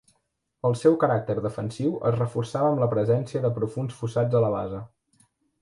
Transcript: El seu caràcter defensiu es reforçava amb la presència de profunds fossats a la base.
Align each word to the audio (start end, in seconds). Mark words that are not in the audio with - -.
El 0.69 0.77
seu 0.83 0.95
caràcter 1.03 1.35
defensiu 1.47 1.93
es 2.11 2.17
reforçava 2.17 2.71
amb 2.71 2.83
la 2.85 2.89
presència 2.97 3.45
de 3.45 3.55
profunds 3.59 4.01
fossats 4.03 4.41
a 4.41 4.43
la 4.47 4.55
base. 4.57 4.83